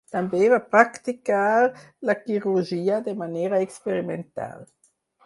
També 0.13 0.37
va 0.51 0.57
practicar 0.75 1.41
la 2.11 2.15
cirurgia 2.23 2.97
de 3.09 3.13
manera 3.21 3.61
experimental. 3.67 4.65